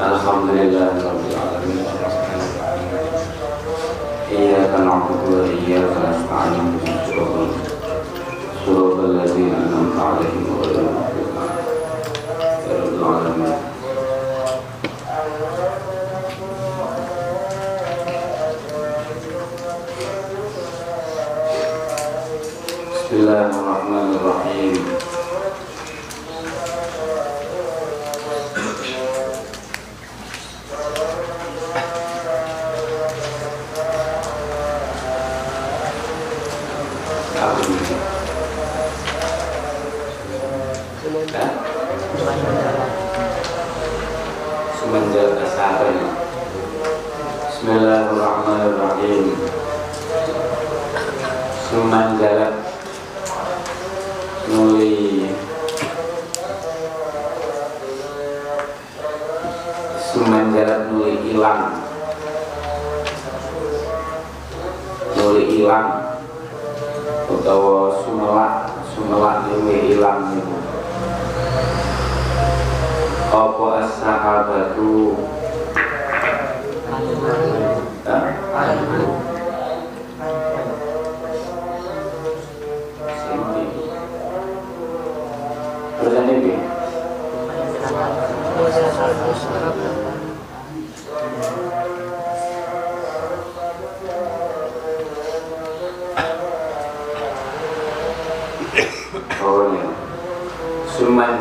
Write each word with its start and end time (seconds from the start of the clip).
الحمد 0.00 0.50
لله 0.50 0.92
رب 1.08 1.22
العالمين 1.30 1.86
إياك 4.30 4.72
نعبد 4.80 5.20
وإياك 5.32 5.94
نستعين. 6.08 6.68
صراط 8.66 8.98
الذين 8.98 9.54
أنعمت 9.54 9.96
عليهم 10.00 10.44
غير 10.62 10.78
المغضوب 10.78 11.05
Semenjak 51.96 52.52
nuli. 54.52 55.32
Semenjak 59.96 60.92
nuli 60.92 61.16
hilang. 61.24 61.80
Nuli 65.16 65.44
hilang. 65.56 65.88
Utawa 67.32 68.04
sumelak 68.04 68.76
sumelak 68.92 69.48
nuli 69.48 69.96
hilang 69.96 70.36
niku 70.36 70.56
apa 73.32 73.66
as-sahabatu 73.88 75.16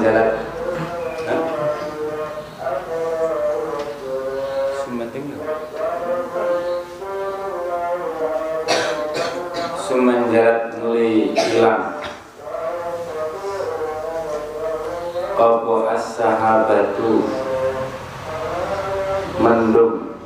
jalan. 0.05 0.37
Hah? 1.25 1.41
Sumating 4.85 5.33
Suman 9.81 10.29
jalan 10.29 10.77
nuli 10.77 11.33
hilang. 11.33 11.97
Apa 15.35 15.75
as-sahabatu? 15.97 17.25
Mendung. 19.41 20.21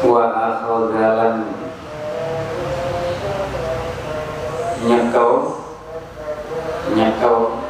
Wa 0.00 0.24
akhodalan 0.32 1.47
Nyekau 4.88 5.52
Nyekau 6.96 7.60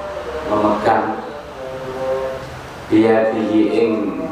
Memegang. 0.46 1.18
Dia 2.86 3.34
ing 3.34 4.22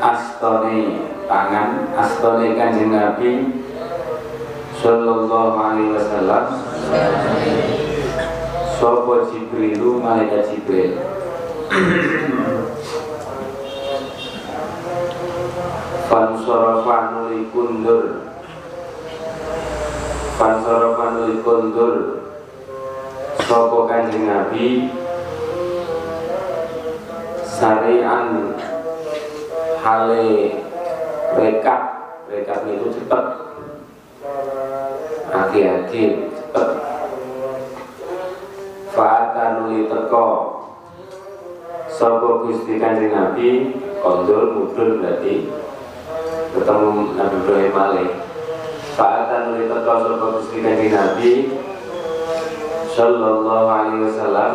Astone 0.00 1.04
tangan. 1.28 1.92
Astone 1.92 2.56
kanjeng 2.56 2.96
Nabi 2.96 3.60
Sallallahu 4.80 5.56
alaihi 5.60 5.92
wasallam. 5.92 6.44
Sopo 8.80 9.28
Jibrilu 9.28 10.00
malaikat 10.00 10.48
Jibril. 10.48 10.96
Fansorofa 16.08 16.96
nuli 17.12 17.48
kundur 17.52 18.13
Fansorofa 20.34 21.14
nuli 21.14 21.38
kundur 21.46 21.94
Sopo 23.46 23.86
kanjeng 23.86 24.26
Nabi? 24.26 24.90
Sarian 27.46 28.58
Hale 29.78 30.58
Rekap. 31.38 31.82
Rekap 32.26 32.66
itu 32.66 32.86
cepat 32.98 33.24
Aki-aki 35.30 36.02
cepat 36.34 36.68
Fa'ata 38.90 39.44
nuli 39.58 39.86
teko. 39.86 40.26
Sopo 41.86 42.46
Gusti 42.46 42.78
Kanjeng 42.82 43.14
Nabi? 43.14 43.74
Kondol 44.02 44.54
mudun 44.54 45.02
berarti. 45.02 45.50
Ketemu 46.54 47.18
Nabi 47.18 47.36
Ibrahim 47.42 47.74
Malih 47.74 48.23
Fa'ata 48.94 49.50
nuli 49.50 49.66
teko 49.66 49.92
Sopo 50.06 50.26
Gusti 50.38 50.62
Kanjeng 50.62 50.94
Nabi. 50.94 51.50
Sallallahu 52.94 53.66
alaihi 53.66 54.06
wasallam. 54.06 54.52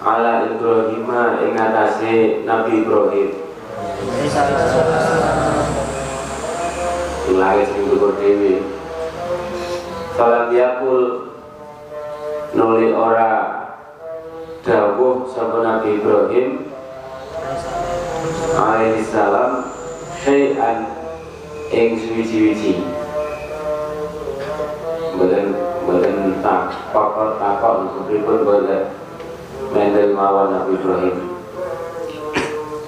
Ala 0.00 0.48
Ibrahim 0.48 1.04
ing 1.44 1.52
atase 1.52 2.40
Nabi 2.48 2.80
Ibrahim. 2.80 3.28
Langit 7.36 7.68
sing 7.68 7.84
dhuwur 7.92 8.16
dhewe. 8.16 8.64
Salam 10.16 10.48
yakul 10.56 11.28
nuli 12.56 12.88
ora 12.96 13.68
dawuh 14.64 15.28
sapa 15.28 15.60
Nabi 15.60 16.00
Ibrahim. 16.00 16.72
Alaihi 18.56 19.04
salam 19.04 19.68
syai'an 20.24 20.95
ing 21.70 21.98
suwi-wiji 21.98 22.78
mboten 25.18 25.46
mboten 25.82 26.38
tak 26.38 26.70
pokok 26.94 27.42
takok 27.42 28.06
pripun 28.06 28.46
boten 28.46 28.82
mendel 29.74 30.14
mawon 30.14 30.54
Nabi 30.54 30.78
Ibrahim 30.78 31.16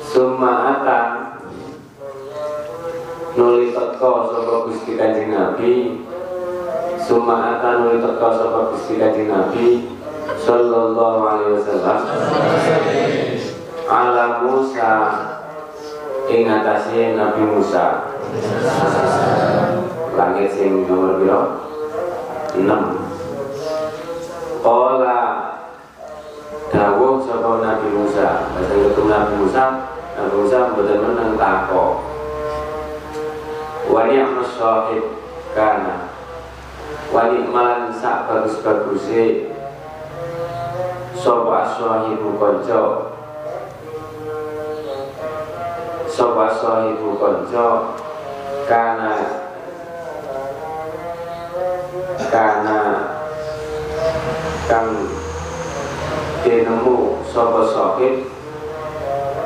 Summa 0.07 0.53
ata 0.79 1.01
nuli 3.35 3.75
teko 3.75 4.31
sapa 4.31 4.55
Gusti 4.71 4.95
Kanjeng 4.95 5.35
Nabi 5.35 6.03
Suma 7.03 7.59
ata 7.59 7.83
nuli 7.83 7.99
teka 7.99 8.29
sapa 8.31 8.61
Gusti 8.71 8.95
Kanjeng 9.03 9.27
Nabi 9.27 9.91
sallallahu 10.39 11.21
alaihi 11.27 11.55
wasallam 11.59 11.99
ala 13.91 14.25
Musa 14.47 14.93
ing 16.31 16.47
atase 16.47 17.17
Nabi 17.19 17.43
Musa 17.43 18.18
langit 20.19 20.51
sing 20.53 20.85
nomor 20.85 21.23
piro 21.23 21.41
6 22.59 22.65
Qala. 24.59 25.21
Dawuh 26.69 27.25
sapa 27.25 27.65
Nabi 27.65 27.89
Musa. 27.95 28.51
Bahasa 28.53 28.75
ketemu 28.75 29.09
Nabi 29.09 29.35
Musa 29.41 29.65
Nabi 30.19 30.35
Musa 30.35 30.59
mboten 30.75 30.99
meneng 30.99 31.39
takok. 31.39 31.95
Wa 33.89 34.11
ni'mas 34.11 34.51
sahib 34.59 35.05
kana. 35.55 36.13
Wanikman 37.15 37.95
sak 37.95 38.29
bagus-baguse. 38.29 39.55
Sapa 41.17 41.59
sahibu 41.79 42.37
kanca? 42.37 42.83
Sapa 46.05 46.47
sahibu 46.53 47.17
kanca 47.17 47.97
kana 48.69 49.17
kana 52.29 52.79
kang 54.69 54.93
dinemu 56.45 57.25
sapa 57.25 57.65
sahib 57.73 58.29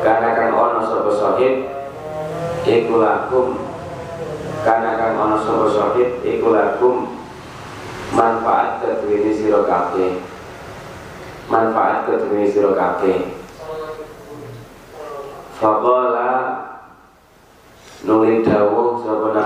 kana 0.02 0.34
kang 0.34 0.50
ana 0.58 0.82
sapa 0.82 1.10
sahib 1.14 1.54
iku 2.66 2.98
lakum. 2.98 3.62
Kana 4.66 4.98
kang 4.98 5.14
ana 5.14 5.38
sapa 5.38 5.70
sahib 5.70 6.18
iku 6.26 6.50
lakum. 6.50 7.22
Manfaat 8.12 8.82
kedua 8.82 9.30
sira 9.32 9.62
manfaat 11.48 12.10
kedua 12.10 12.44
sira 12.44 12.74
kabeh. 12.74 13.38
Faqala 15.56 16.32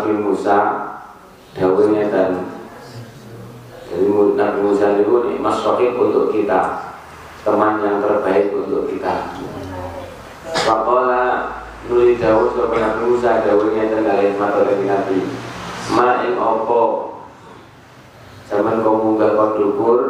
Nabi 0.07 0.23
Musa 0.23 0.59
dawuh 1.59 1.91
ngeten 1.91 2.47
jadi 3.91 4.07
Nabi 4.39 4.59
Musa 4.63 5.03
itu 5.03 5.27
nikmat 5.27 5.59
sohib 5.59 5.99
untuk 5.99 6.31
kita 6.31 6.95
teman 7.43 7.83
yang 7.83 7.99
terbaik 7.99 8.55
untuk 8.55 8.87
kita. 8.87 9.35
Faqala 10.63 11.27
nuli 11.91 12.15
dawuh 12.23 12.55
sapa 12.55 12.79
Nabi 12.79 13.03
Musa 13.03 13.43
dawuh 13.43 13.75
ngeten 13.75 14.07
kalih 14.07 14.39
matur 14.39 14.71
Nabi 14.79 15.27
ma 15.91 16.23
ing 16.23 16.39
apa 16.39 16.83
zaman 18.47 18.87
kau 18.87 19.03
munggah 19.03 19.35
kau 19.35 19.59
dukur 19.59 20.01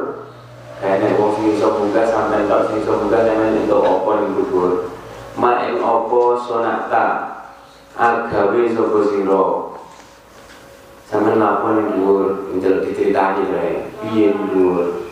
kayaknya 0.76 1.16
wong 1.16 1.40
sing 1.40 1.56
munggah 1.56 2.04
sampai 2.04 2.44
tok 2.44 2.68
sing 2.68 2.84
munggah 2.84 3.24
sampeyan 3.24 3.64
entuk 3.64 3.80
apa 3.80 4.10
ning 4.20 4.36
dukur 4.44 4.92
ma 5.40 5.64
ing 5.64 5.80
apa 5.80 6.20
sonata 6.44 7.06
agawe 7.96 8.60
sapa 8.76 9.00
sira 9.08 9.65
napa 11.12 11.68
ning 11.78 11.88
dhuwur 11.94 12.50
njaluk 12.58 12.82
diceritani 12.90 13.42
bae 13.50 13.72
piye 14.02 14.34
dhuwur 14.50 15.06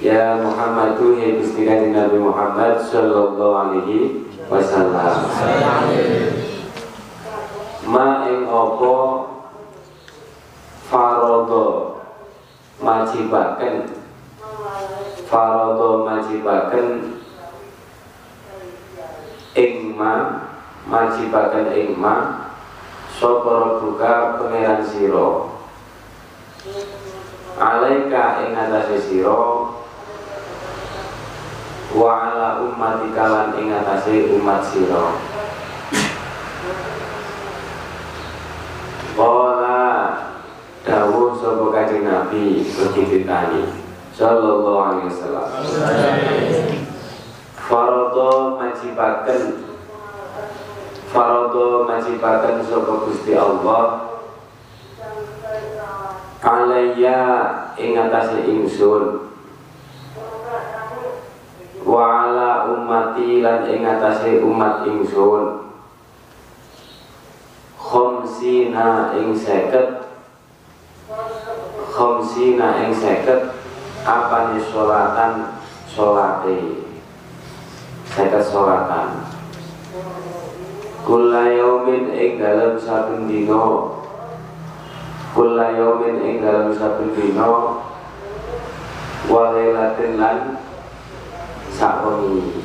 Ya 0.00 0.40
Muhammad 0.40 0.96
tu 0.96 1.12
ya 1.20 1.36
Gusti 1.36 1.68
Nabi 1.68 2.16
Muhammad 2.16 2.80
sallallahu 2.88 3.52
alaihi 3.52 4.24
wasallam. 4.48 5.28
Ma 7.84 8.24
ing 8.24 8.48
apa 8.48 8.96
farodo 10.88 12.00
majibaken? 12.80 13.92
Farodo 15.28 16.08
majibaken 16.08 17.20
ingma 19.52 20.12
majibaken 20.88 21.66
ingma 21.76 22.14
sapa 23.20 23.84
buka 23.84 24.40
pangeran 24.40 24.80
sira 24.80 25.52
alaika 27.60 28.48
ing 28.48 28.56
atase 28.56 28.96
sira 28.96 29.68
wa 31.92 32.08
ala 32.16 32.64
ummati 32.64 33.12
kalan 33.12 33.60
ing 33.60 33.76
atase 33.76 34.32
umat 34.32 34.64
sira 34.64 35.20
Qala 39.20 40.16
dawuh 40.80 41.36
sapa 41.36 41.68
kanjeng 41.76 42.08
Nabi 42.08 42.64
berceritani 42.72 43.68
sallallahu 44.16 44.80
alaihi 44.80 45.12
wasallam. 45.12 45.48
Farada 47.68 48.32
majibaken 48.56 49.69
Farada 51.10 51.90
majibaken 51.90 52.62
sapa 52.62 53.02
Gusti 53.02 53.34
Allah? 53.34 54.14
Alayya 56.38 57.18
ing 57.74 57.98
atase 57.98 58.46
ingsun. 58.46 59.34
Wa 61.82 62.30
ala 62.30 62.70
ummati 62.70 63.42
lan 63.42 63.66
ing 63.66 63.82
atase 63.82 64.38
umat 64.38 64.86
ingsun. 64.86 65.74
Khomsina 67.74 69.18
ing 69.18 69.34
seket. 69.34 70.06
Khomsina 71.90 72.86
ing 72.86 72.94
seket. 72.94 73.50
Apa 74.06 74.54
nih 74.54 74.62
sholatan? 74.62 75.58
Sholate. 75.90 76.86
Seket 78.14 78.46
sholatan 78.46 79.40
kula 81.06 81.44
yaumin 81.52 82.12
ing 82.12 82.36
dalam 82.36 82.76
saben 82.76 83.28
dino 83.28 83.96
kula 85.32 85.76
yaumin 85.76 86.20
ing 86.20 86.36
dalam 86.44 86.72
saben 86.74 87.12
dino 87.16 87.80
walailatin 89.28 90.18
lan 90.20 90.38
sakwengi 91.70 92.64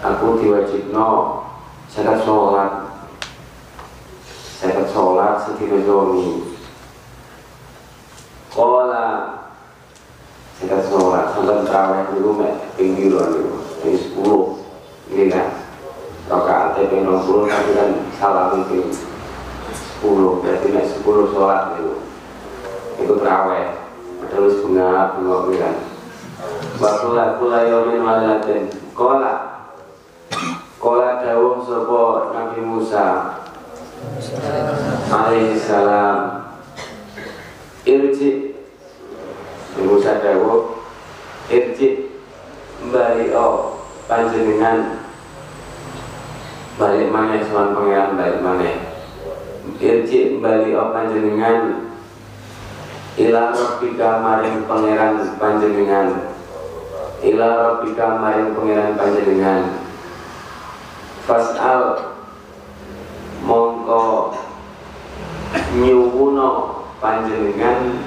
aku 0.00 0.40
diwajibno 0.40 1.44
seket 1.90 2.24
sholat. 2.24 2.88
Seket 4.60 4.92
sholat 4.92 5.40
sedina 5.40 5.80
suami 5.88 6.52
Kola 8.52 9.40
Kita 10.60 10.76
sholat 10.84 11.32
sampai 11.32 11.64
terawih 11.64 12.04
dulu 12.12 12.30
mek 12.44 12.76
pinggiran 12.76 13.32
dulu 13.32 13.56
Ini 13.80 13.96
sepuluh. 13.96 14.44
Ini 15.08 15.32
kan 15.32 15.49
Pengen 16.88 17.20
puluh 17.26 17.44
tapi 17.50 17.70
kan 17.76 17.90
salah 18.16 18.56
mungkin 18.56 18.88
Sepuluh 19.74 20.40
Berarti 20.40 20.66
mek 20.72 20.86
sepuluh 20.88 21.28
sholat 21.28 21.76
dulu 21.76 22.00
Itu 22.96 23.14
terawih 23.20 23.76
Padahal 24.24 24.48
bunga 24.64 24.90
bunga 25.18 25.36
kan 25.60 25.76
Wakula 26.80 27.24
kula 27.36 27.58
yomin 27.68 28.00
walilatin 28.00 28.72
Kola 28.96 29.66
Kola 30.80 31.20
dawuh 31.20 31.60
sopo 31.60 32.32
Nabi 32.32 32.64
Musa 32.64 33.36
Alaihi 35.12 35.60
salam 35.60 36.40
irji 37.84 38.56
Musa 39.80 40.20
dawu 40.24 40.80
irji 41.52 42.12
balik 42.88 43.36
o 43.36 43.76
panjenengan 44.08 44.99
balik 46.80 47.12
mana 47.12 47.36
soal 47.44 47.76
pangeran 47.76 48.16
balik 48.16 48.40
mana 48.40 48.90
irji 49.80 50.40
balik 50.40 50.76
o 50.76 50.92
panjenengan. 50.92 51.88
Ila 53.20 53.52
rabbika 53.52 54.24
maring 54.24 54.64
pangeran 54.64 55.20
panjenengan. 55.36 56.08
Ila 57.20 57.48
rabbika 57.48 58.06
maring 58.20 58.56
pangeran 58.56 58.92
panjenengan. 58.96 59.62
Fas'al 61.28 62.16
mongko 63.44 64.36
nyuwuno 65.76 66.50
panjenengan. 67.00 68.00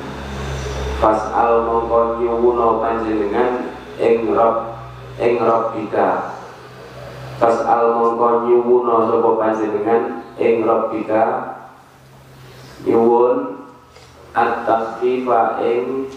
Fas'al 0.97 1.65
mongko 1.65 2.21
nyuwuno 2.21 2.81
panjenengan. 2.81 3.69
Ing 4.01 4.33
rob 4.33 4.81
ing 5.21 5.37
rabbika 5.37 6.32
fas'al 7.41 7.97
mongko 7.97 8.49
nyuwuno 8.49 9.09
sapa 9.09 9.29
panjenengan 9.39 10.03
ing 10.37 10.65
rabbika. 10.67 11.23
Nyuwun 12.83 13.63
at-takhfifa 14.35 15.61
ing 15.63 16.11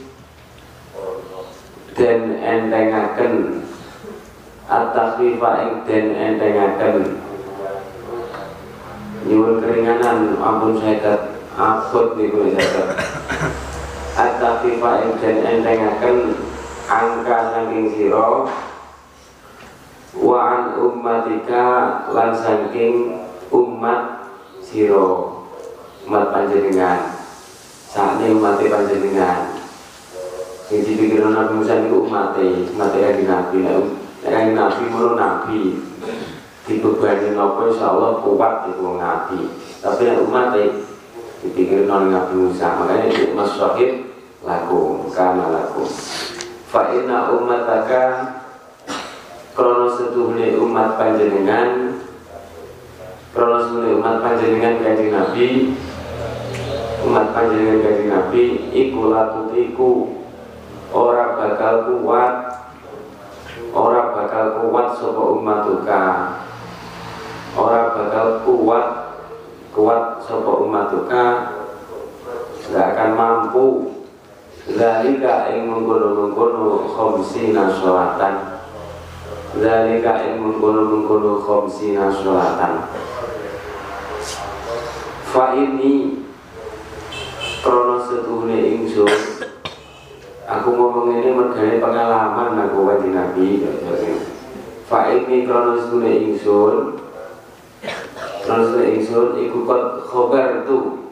den 1.94 2.20
entengaken. 2.42 3.62
At-takhfifa 4.66 5.50
ing 5.62 5.73
den 5.87 6.06
entengaken. 6.16 6.96
Nyuwun 9.26 9.62
keringanan. 9.62 10.38
Ampun 10.42 10.78
saya 10.78 11.37
abot 11.56 12.20
niku 12.20 12.52
zakat 12.52 12.88
At-tafifa 14.16 14.90
dan 15.20 15.37
entengaken. 15.44 16.40
Angka 16.87 17.38
saking 17.50 17.92
sira 17.99 18.46
wa 20.20 20.38
an 20.40 20.62
ummatika 20.80 21.66
lan 22.12 22.30
saking 22.32 23.20
umat 23.52 24.32
sira 24.64 25.37
umat 26.08 26.25
panjenengan. 26.32 27.16
Sakne 27.88 28.32
umat 28.37 28.61
panjenengan. 28.61 29.56
Sing 30.66 30.82
dipikir 30.82 31.23
Nabi 31.23 31.62
Musa 31.62 31.78
niku 31.78 32.11
umate 32.11 32.66
umate 32.75 32.99
kanjeng 32.99 33.28
Nabi. 33.30 33.56
Nek 33.62 34.30
kanjeng 34.35 34.56
Nabi 34.58 34.82
mulu 34.90 35.11
Nabi 35.14 35.61
dibebani 36.66 37.38
napa 37.38 37.70
insyaallah 37.70 38.18
kuat 38.26 38.54
iku 38.75 38.99
Nabi. 38.99 39.38
Tapi 39.78 40.00
nek 40.02 40.23
umat 40.26 40.54
dipikir 41.46 41.87
non 41.87 42.11
Nabi 42.11 42.35
Musa 42.35 42.75
makanya 42.82 43.06
itu 43.14 43.30
mas 43.37 43.54
syahid 43.54 44.11
laku 44.46 45.11
karena 45.11 45.50
laku 45.50 45.82
fa 46.70 46.94
inna 46.94 47.30
ummataka 47.35 48.02
krono 49.56 49.88
setuhne 49.88 50.52
umat 50.60 51.00
panjenengan 51.00 51.96
krono 53.32 53.56
setuhne 53.64 53.96
umat 53.96 54.20
panjenengan 54.20 54.84
kanjeng 54.84 55.10
Nabi 55.16 55.46
umat 57.08 57.32
panjenengan 57.32 57.80
kanjeng 57.80 58.08
Nabi 58.12 58.42
iku 58.76 59.00
latutiku 59.08 59.90
ora 60.92 61.40
bakal 61.40 61.88
kuat 61.88 62.34
ora 63.72 64.12
bakal 64.12 64.44
kuat 64.60 64.88
sapa 65.00 65.22
ummatuka 65.25 66.04
ora 67.56 67.80
bakal 67.96 68.44
kuat 68.44 68.86
kuat 69.72 70.25
sopo 70.25 70.64
umatuka 70.64 71.52
nggak 72.66 72.86
akan 72.96 73.10
mampu. 73.14 73.66
Zalika 74.66 75.46
ing 75.54 75.70
mengkono-mengkono 75.70 76.90
khamsina 76.90 77.70
sholatan 77.70 78.55
Zalika 79.56 80.20
ing 80.20 80.44
mengkono-mengkono 80.44 81.40
khamsina 81.40 82.12
sholatan 82.12 82.92
Fa 85.32 85.56
ini 85.56 86.20
Krono 87.64 87.98
setuhune 87.98 88.62
ingsun. 88.78 89.10
Aku 90.46 90.68
ngomong 90.76 91.18
ini 91.18 91.34
mergane 91.34 91.82
pengalaman 91.82 92.68
aku 92.68 92.84
wajib 92.84 93.16
Nabi 93.16 93.64
Fa 94.86 95.08
ini 95.08 95.48
krono 95.48 95.80
setuhune 95.80 96.12
ingsun. 96.20 97.00
Krono 98.44 98.62
setuhune 98.70 98.86
ingsun 99.00 99.40
Iku 99.40 99.64
kot 99.64 100.04
khobar 100.04 100.68
tu. 100.68 101.10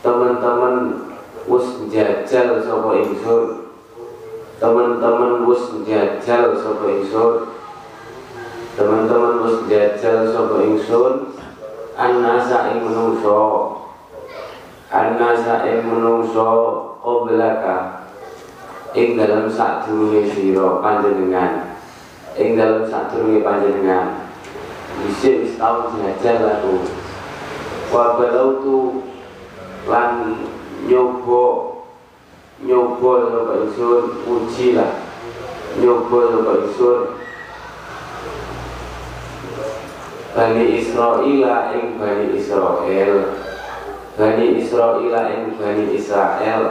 Teman-teman 0.00 0.74
Wus 1.44 1.92
jajal 1.92 2.64
sapa 2.64 2.90
ingsun 3.04 3.67
teman-teman 4.58 5.46
wus 5.46 5.86
jajal 5.86 6.58
sapa 6.58 6.84
ingsun? 6.90 7.34
Teman-teman 8.74 9.34
wus 9.46 9.56
jajal 9.70 10.34
sapa 10.34 10.56
ingsun? 10.66 11.34
Annasa 11.94 12.74
ing 12.74 12.82
menungso. 12.82 13.38
Annasa 14.90 15.66
ing 15.66 15.86
menungso 15.86 16.50
qablaka 16.98 18.06
ing 18.98 19.14
dalam 19.14 19.46
sadurunge 19.46 20.26
sira 20.30 20.82
panjenengan. 20.82 21.78
Ing 22.34 22.58
dalam 22.58 22.86
sadurunge 22.86 23.42
panjenengan. 23.46 24.26
Dhisik 24.98 25.46
wis 25.46 25.54
tau 25.54 25.94
jajal 25.94 26.58
aku. 26.58 26.82
Wa 27.94 28.18
tu 28.58 29.06
lan 29.86 30.34
nyoba 30.84 31.77
nyoba 32.58 33.30
sapa 33.30 33.52
ingsun 33.62 34.04
uji 34.26 34.74
lah. 34.74 34.98
Nyoba 35.78 36.18
sapa 36.34 36.52
ingsun 36.66 37.00
Bani 40.34 40.64
Israel 40.78 41.70
ing 41.74 41.86
Bani 41.98 42.26
Israel. 42.34 43.14
Bani 44.18 44.46
Israel 44.58 45.26
ing 45.30 45.44
Bani 45.54 45.84
Israel. 45.94 46.62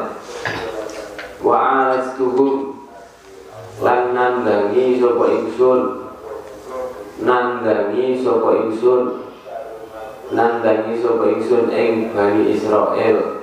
Wa 1.39 1.55
alastuhum 1.55 2.83
lan 3.79 4.11
nandangi 4.11 4.99
sapa 4.99 5.25
ingsun. 5.39 5.81
Nandangi 7.23 8.19
sapa 8.19 8.49
ingsun. 8.59 9.03
Nandangi 10.35 10.93
sapa 10.99 11.23
ingsun 11.31 11.71
ing 11.71 12.11
Bani 12.11 12.51
Israel 12.51 13.36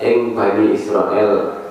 ing 0.00 0.36
Bani 0.36 0.74
Israel. 0.74 1.62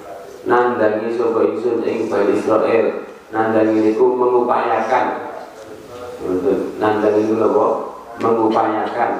Nandangi 0.46 1.18
sapa 1.18 1.40
ingsun 1.42 1.82
ing 1.86 2.08
Bani 2.08 2.38
Israel. 2.38 2.86
Nandangi 3.34 3.92
niku 3.92 4.14
mengupayakan. 4.14 5.08
Nandangi 6.78 7.22
itu 7.26 7.36
apa 7.42 7.66
mengupayakan. 8.22 9.12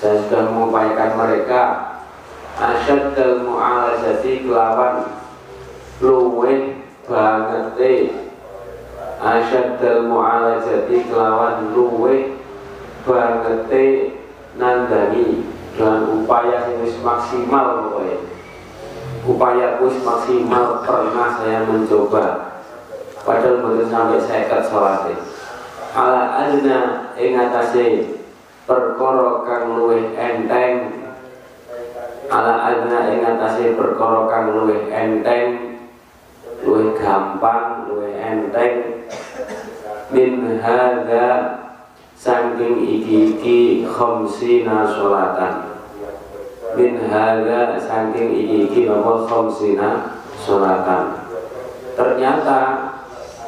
Saya 0.00 0.16
sudah 0.26 0.42
mengupayakan 0.50 1.10
mereka. 1.18 1.62
Asyad 2.60 3.16
al 3.16 3.44
mu'alajati 3.44 4.48
kelawan. 4.48 5.16
Luwe 6.00 6.80
banget 7.04 7.76
asyad 9.20 9.76
al 9.84 10.08
mu'alajati 10.08 10.96
kelawan 11.04 11.76
luwe 11.76 12.40
banget 13.04 13.68
nandangi 14.56 15.44
dengan 15.74 16.02
upaya 16.22 16.66
yang 16.70 16.86
maksimal 17.02 17.66
pokoknya. 17.86 18.18
Upaya 19.20 19.66
kus 19.76 20.00
maksimal 20.00 20.80
pernah 20.82 21.36
saya 21.36 21.68
mencoba. 21.68 22.56
Padahal 23.20 23.60
betul 23.60 23.84
sampai 23.92 24.20
saya 24.24 24.48
kat 24.48 24.62
salate. 24.72 25.12
Ala 25.92 26.48
adna 26.48 27.12
ing 27.20 27.36
atase 27.36 28.16
perkara 28.64 29.44
kang 29.44 29.76
enteng. 30.16 30.74
Ala 32.32 32.54
adna 32.64 32.98
ing 33.12 33.20
atase 33.20 33.76
perkara 33.76 34.24
kang 34.32 34.56
enteng 34.88 35.48
luwih 36.64 36.96
gampang 36.96 37.92
luwih 37.92 38.16
enteng. 38.16 39.04
Min 40.10 40.58
hadza 40.64 41.59
saking 42.20 42.84
iki-iki 42.84 43.88
khamsina 43.88 44.92
sholatan. 44.92 45.72
Min 46.76 47.00
hadha 47.08 47.80
saking 47.80 48.36
iki-iki 48.36 48.84
nopo 48.84 49.24
khamsina 49.24 50.20
sholatan. 50.44 51.24
Ternyata 51.96 52.60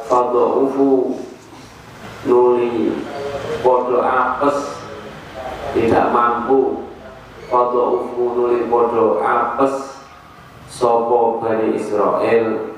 ufu 0.09 1.21
nuli 2.25 2.97
podo 3.61 4.01
apes 4.01 4.81
tidak 5.77 6.09
mampu. 6.09 6.89
Ufu 7.53 8.23
nuli 8.33 8.65
podo 8.65 9.21
apes 9.21 10.01
sopo 10.65 11.37
Bani 11.37 11.77
Israel? 11.77 12.73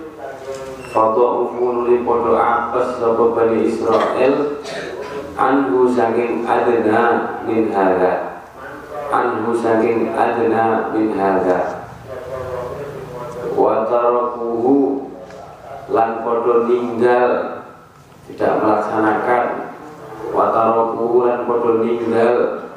Ufu 0.92 1.64
nuli 1.72 2.04
podo 2.04 2.36
apes 2.36 3.00
sopo 3.00 3.32
Bani 3.32 3.64
Israel 3.72 4.60
anhu 5.36 5.92
saking 5.92 6.48
adna 6.48 7.39
min 7.44 7.72
hadha. 7.72 8.44
Anhu 9.12 9.51
saking 9.51 10.15
adna 10.15 10.92
min 10.96 11.12
hadha. 11.15 11.92
Wa 13.56 13.88
tarakuhu 13.88 15.08
lan 15.92 16.24
podo 16.24 16.68
ninggal 16.68 17.63
tidak 18.27 18.54
melaksanakan. 18.63 19.46
Wa 20.32 20.51
tarakuhu 20.51 21.27
lan 21.27 21.48
podo 21.48 21.84
ninggal 21.84 22.68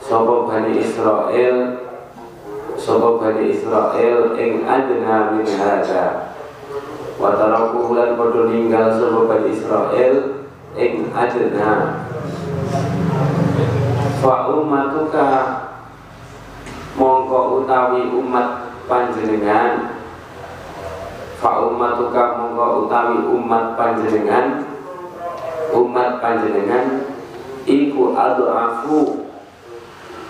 sapa 0.00 0.34
Bani 0.46 0.78
Israel 0.80 1.56
sapa 2.76 3.08
Bani 3.18 3.50
Israel 3.50 4.36
ing 4.36 4.64
adna 4.68 5.32
min 5.32 5.48
hadha. 5.48 6.36
Wa 7.16 7.32
tarakuhu 7.34 7.96
lan 7.96 8.20
podo 8.20 8.48
ninggal 8.52 8.92
sapa 8.96 9.20
Bani 9.24 9.48
Israel 9.52 10.45
ing 10.76 11.08
adna 11.16 12.04
fa 14.20 14.34
ummatuka 14.52 15.28
mongko 17.00 17.64
utawi 17.64 18.12
umat 18.12 18.76
panjenengan 18.84 19.96
fa 21.40 21.64
ummatuka 21.64 22.36
mongko 22.36 22.84
utawi 22.84 23.18
umat 23.24 23.72
panjenengan 23.80 24.68
umat 25.72 26.20
panjenengan 26.20 27.08
iku 27.64 28.12
adu'afu 28.12 29.24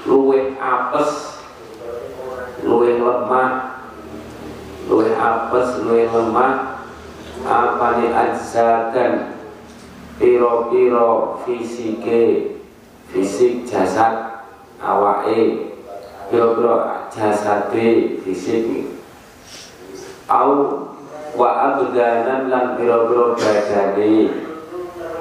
luweh 0.06 0.54
apes 0.62 1.42
luweh 2.62 3.02
lemah 3.02 3.82
luweh 4.86 5.10
apes 5.10 5.82
luweh 5.82 6.06
lemah 6.06 6.78
apa 7.42 7.86
ni 7.98 8.06
ajzakan 8.14 9.35
piro-piro 10.16 11.40
fisike 11.44 12.56
fisik 13.12 13.68
jasad 13.68 14.44
awake. 14.80 15.72
Piro-piro 16.32 17.06
jasade 17.12 18.18
fisik. 18.24 18.90
Au 20.26 20.82
wa 21.38 21.48
abdanan 21.70 22.50
lan 22.50 22.66
piro-piro 22.74 23.36
badane. 23.38 24.32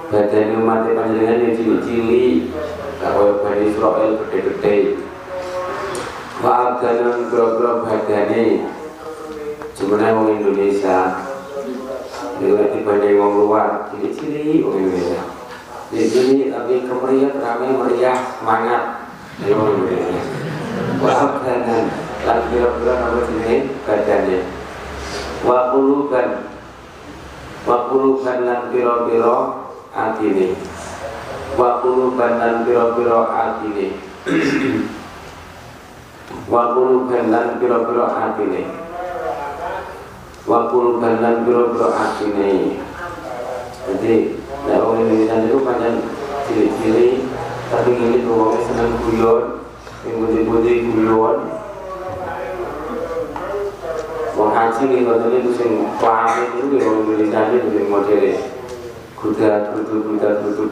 Badane 0.09 0.53
umat 0.57 0.87
panjenengan 0.89 1.43
yang 1.45 1.53
cili-cili. 1.53 2.49
Kaya 2.95 3.43
Bani 3.43 3.63
Israel 3.69 4.11
gede-gede 4.23 4.75
wa 6.39 6.51
abdanan 6.73 7.27
piro-piro 7.29 7.83
badane. 7.85 8.45
Sebenarnya 9.75 10.15
orang 10.15 10.39
Indonesia 10.39 10.97
dibanding 12.39 13.15
orang 13.19 13.35
luar. 13.39 13.67
Cili-cili 13.91 14.63
orang 14.63 14.83
Indonesia 14.83 15.23
Di 15.93 16.01
sini 16.09 16.49
tapi 16.51 16.83
kemeriah 16.83 17.33
ramai 17.39 17.71
meriah 17.71 18.17
semangat. 18.39 18.83
Orang 19.45 19.79
Indonesia 19.79 20.23
Wa 20.99 21.11
abdanan 21.11 21.85
Lan 22.25 22.39
kira-kira 22.49 22.93
nama 22.97 23.19
sini 23.27 23.55
badannya 23.85 24.39
Wa 25.45 25.75
kuluban 25.75 26.27
Wa 27.67 27.77
kuluban 27.91 28.37
lan 28.47 28.61
kira-kira 28.73 29.35
Atini 29.93 30.55
Wa 31.55 31.79
kuluban 31.79 32.33
lan 32.41 32.67
kira-kira 32.67 33.19
atini 33.31 33.87
Wa 36.51 36.75
kuluban 36.75 37.31
lan 37.31 37.47
kira-kira 37.63 38.05
wakul 40.45 41.01
banan 41.01 41.41
biro-biro 41.45 41.89
asine. 41.89 42.77
Jadi 43.85 44.13
nah 44.65 44.81
orang 44.81 45.05
Indonesia 45.05 45.45
itu 45.45 45.61
panjang 45.61 45.97
cili-cili 46.45 47.25
tapi 47.69 47.97
ini 47.97 48.25
ngomongnya 48.25 48.61
senang 48.65 48.97
guyon 49.01 49.61
yang 50.05 50.21
putih-putih 50.21 50.89
guyon 50.89 51.37
Wong 54.35 54.51
haji 54.51 54.83
nih 54.91 54.99
ngoten 55.07 55.31
niku 55.31 55.51
sing 55.55 55.71
itu 55.85 56.61
nggih 56.67 56.81
wong 56.83 56.97
Indonesia 57.07 57.55
itu 57.55 57.67
sing 57.71 57.85
modele 57.87 58.33
kuda 59.15 59.71
kudu 59.71 59.95
kuda 60.11 60.29
kudu 60.43 60.65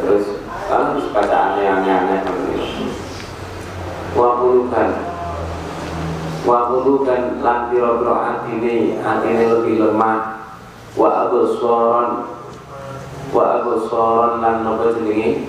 terus 0.00 0.24
kan 0.70 0.94
terus 0.94 1.12
bacaannya 1.12 1.62
aneh-aneh. 1.68 2.20
Wa 4.16 4.40
quluban 4.40 5.09
wa 6.44 6.72
quluban 6.72 7.44
lan 7.44 7.68
pira-pira 7.68 8.14
atine 8.36 8.96
atine 9.00 9.44
lebih 9.44 9.74
lemah. 9.84 10.40
Wa 10.96 11.28
absaran 11.28 12.26
wa 13.30 13.44
absaran 13.60 14.32
lan 14.42 14.56
napa 14.66 14.96
jenenge? 14.98 15.46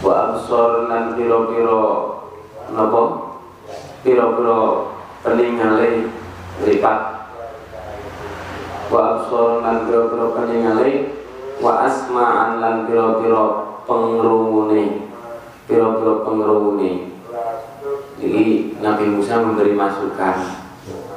Wa 0.00 0.32
absaran 0.32 0.88
lan 0.88 1.04
pira-pira 1.18 1.82
napa? 2.72 3.02
Pira-pira 4.00 4.58
peningale 5.20 6.08
lipat 6.64 7.00
wa 8.88 9.00
absaran 9.18 9.58
lan 9.60 9.76
pira-pira 9.84 10.26
peningale 10.32 10.90
wa 11.60 11.84
asma'an 11.84 12.62
lan 12.62 12.74
pira-pira 12.88 13.44
pengrungune. 13.84 15.10
Pira-pira 15.68 16.24
pengrungune 16.24 17.09
jadi 18.20 18.76
Nabi 18.84 19.04
Musa 19.16 19.40
memberi 19.40 19.72
masukan. 19.72 20.36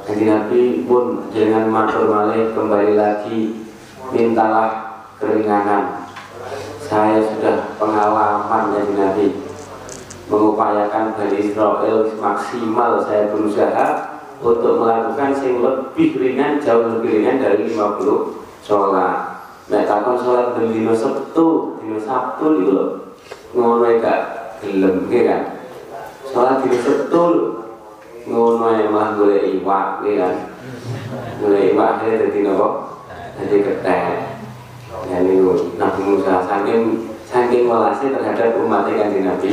Jadi 0.08 0.24
Nabi 0.24 0.60
pun 0.88 1.28
dengan 1.28 1.68
matur 1.68 2.08
malih 2.08 2.56
kembali 2.56 2.96
lagi 2.96 3.60
mintalah 4.08 5.04
keringanan. 5.20 6.08
Saya 6.80 7.20
sudah 7.20 7.76
pengalaman 7.76 8.72
dari 8.72 8.92
Nabi. 8.96 9.26
Mengupayakan 10.32 11.20
Bani 11.20 11.36
Israel 11.44 12.08
maksimal 12.16 13.04
saya 13.04 13.28
berusaha 13.28 13.86
untuk 14.40 14.80
melakukan 14.80 15.36
yang 15.44 15.60
lebih 15.60 16.16
ringan 16.16 16.56
jauh 16.64 16.88
lebih 16.88 17.20
ringan 17.20 17.44
dari 17.44 17.68
50 17.68 18.64
sholat. 18.64 19.44
Nek 19.68 19.84
takon 19.84 20.16
sholat 20.16 20.56
dan 20.56 20.72
dino 20.72 20.96
Sabtu, 20.96 21.76
dino 21.84 22.00
Sabtu 22.00 22.46
itu 22.64 22.80
ngono 23.52 23.84
gak 24.00 24.20
gelem 24.64 25.04
kan 25.12 25.53
sholat 26.34 26.66
di 26.66 26.74
setul 26.82 27.62
ngono 28.26 28.66
malah 28.90 29.14
boleh 29.14 29.54
iwak 29.54 30.02
ya 30.02 30.12
kan? 30.18 30.34
Boleh 31.38 31.70
iwak 31.70 31.88
akhirnya 32.02 32.26
jadi 32.26 32.38
nopo? 32.50 32.68
Jadi 33.38 33.56
ketek. 33.62 34.02
Ya 35.06 35.16
ini 35.22 35.38
Nabi 35.78 36.00
Musa 36.02 36.42
saking 36.42 37.06
saking 37.22 37.70
welasnya 37.70 38.18
terhadap 38.18 38.58
umat 38.58 38.90
kan 38.90 39.14
di 39.14 39.22
Nabi 39.22 39.52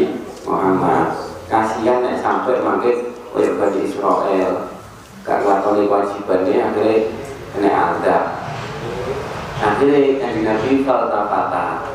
Muhammad. 0.49 1.13
Kasihan 1.45 2.01
sampai 2.17 2.65
makin 2.65 3.13
oleh 3.37 3.51
Bani 3.61 3.79
Israel. 3.85 4.73
Gak 5.21 5.45
ngelakoni 5.45 5.85
kewajibannya 5.85 6.57
akhirnya 6.65 6.97
kena 7.53 7.69
adab 7.93 8.23
akhirnya 9.61 10.17
kan 10.17 10.31
di 10.33 10.41
Nabi 10.41 10.69
faltafata 10.81 11.85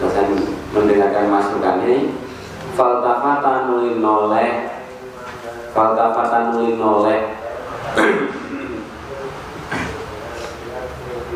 terus 0.00 0.16
mendengarkan 0.72 1.28
masukan 1.28 1.84
ini 1.84 2.23
faltafata 2.74 3.70
nuli 3.70 4.02
noleh. 4.02 4.50
Faltafata 5.70 6.38
nuli 6.52 6.74
noleh. 6.74 7.20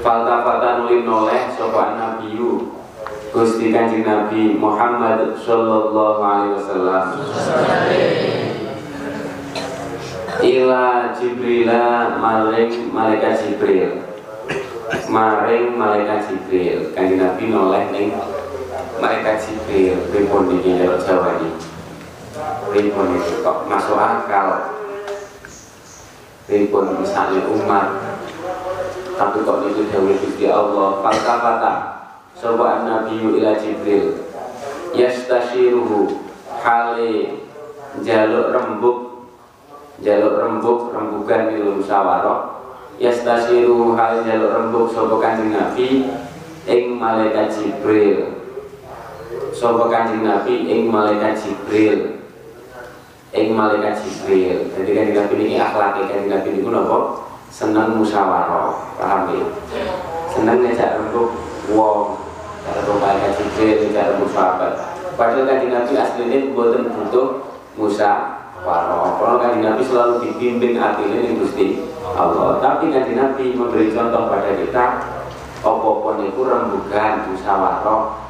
Faltafata 0.02 0.68
nuli 0.83 1.02
noleh 1.02 1.50
sopan 1.54 1.99
nabiyu 1.99 2.78
Gusti 3.28 3.68
kanjeng 3.68 4.09
Nabi 4.09 4.57
Muhammad 4.57 5.37
Sallallahu 5.37 6.21
Alaihi 6.23 6.54
Wasallam. 6.57 7.07
Ila 10.38 11.12
Jibrila 11.12 12.16
maring 12.16 12.88
malaikat 12.88 13.37
Jibril. 13.45 14.00
Maring 15.12 15.76
malaikat 15.76 16.24
Jibril. 16.24 16.88
Kanjeng 16.96 17.20
Nabi 17.20 17.44
noleh 17.53 17.85
ning 17.92 18.16
malaikat 18.98 19.38
sipil 19.38 19.98
pripun 20.11 20.58
iki 20.58 20.78
jalur 20.78 20.98
Jawa 21.02 21.38
ini? 21.38 21.50
Pripun 22.70 23.18
itu 23.18 23.42
kok 23.42 23.66
masuk 23.66 23.98
akal? 23.98 24.78
Pripun 26.46 27.02
misalnya 27.02 27.42
umat? 27.46 27.88
Tapi 29.18 29.42
kok 29.42 29.66
itu 29.66 29.82
dawuh 29.90 30.14
Gusti 30.14 30.46
Allah 30.46 31.02
falsafata 31.02 31.74
sapa 32.38 32.87
nabi 32.87 33.18
ila 33.18 33.58
Jibril 33.58 34.14
yastashiruhu 34.94 36.22
hale 36.62 37.42
jaluk 38.06 38.54
rembuk 38.54 38.98
jaluk 39.98 40.38
rembuk 40.38 40.94
rembukan 40.94 41.50
ilmu 41.50 41.82
musyawarah 41.82 42.62
yastashiruhu 43.02 43.98
hale 43.98 44.22
jaluk 44.22 44.54
rembuk 44.54 44.87
sapa 44.94 45.18
Nabi 45.50 46.06
ing 46.70 46.84
malaikat 46.94 47.50
Jibril 47.50 48.38
sapa 49.59 49.90
kanjeng 49.90 50.23
Nabi? 50.23 50.71
Ing 50.71 50.87
malaikat 50.87 51.35
Jibril. 51.42 52.23
Ing 53.35 53.59
malaikat 53.59 53.99
Jibril. 53.99 54.71
Jadi 54.79 54.90
kanjeng 54.94 55.18
Nabi 55.18 55.35
ini 55.42 55.55
akhlak 55.59 55.99
kanjeng 56.07 56.31
Nabi 56.31 56.49
ini 56.55 56.71
napa? 56.71 56.99
Seneng 57.51 57.99
musyawarah. 57.99 58.94
Paham 58.94 59.35
ya? 59.35 59.47
Seneng 60.31 60.62
ngajak 60.62 61.03
rembuk 61.03 61.35
wong. 61.75 62.23
Karo 62.62 62.92
malaikat 63.03 63.35
Jibril 63.42 63.90
rembuk 63.90 64.31
sahabat. 64.31 64.73
Padahal 65.18 65.51
kanjeng 65.51 65.75
Nabi 65.75 65.92
aslinya 65.99 66.38
buatan 66.55 66.94
butuh 66.94 67.29
Musa 67.75 68.38
Waro, 68.59 69.23
kalau 69.23 69.38
kanjeng 69.38 69.62
Nabi 69.62 69.87
selalu 69.87 70.14
dibimbing 70.18 70.75
hatinya 70.83 71.23
ning 71.23 71.38
Gusti 71.38 71.79
Allah. 72.18 72.59
Tapi 72.59 72.90
kanjeng 72.90 73.14
Nabi 73.14 73.55
memberi 73.55 73.94
contoh 73.94 74.27
pada 74.27 74.51
kita, 74.51 74.85
apa-apa 75.62 76.27
itu 76.27 76.42
rembukan 76.42 77.12
musyawarah 77.31 78.28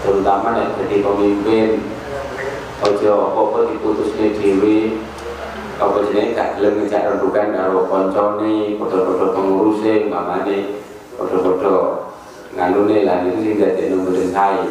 terutama 0.00 0.56
nek 0.56 0.76
jadi 0.80 0.96
pemimpin 1.04 1.68
ojo 2.80 3.12
apa-apa 3.12 3.58
diputusne 3.72 4.26
dhewe 4.36 4.96
apa 5.80 5.96
jenenge 6.08 6.36
gak 6.36 6.48
gelem 6.60 6.84
ngejak 6.84 7.06
rendukan 7.08 7.56
karo 7.56 7.80
koncone 7.88 8.76
padha-padha 8.76 9.26
penguruse 9.32 9.92
umpamane 10.08 10.58
padha-padha 11.16 12.10
nganune 12.54 13.06
lah 13.06 13.22
itu 13.22 13.38
sing 13.42 13.54
dadi 13.62 13.94
nomboren 13.94 14.28
sae. 14.34 14.64